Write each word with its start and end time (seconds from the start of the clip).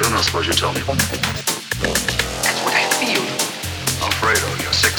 I 0.00 0.02
don't 0.04 0.12
know, 0.12 0.22
suppose 0.22 0.46
you 0.46 0.54
tell 0.54 0.72
me. 0.72 0.80
That's 0.80 0.96
what 2.64 2.72
I 2.72 2.88
feel. 2.96 3.20
I'm 4.02 4.08
afraid 4.08 4.38
of 4.38 4.58
you. 4.62 4.89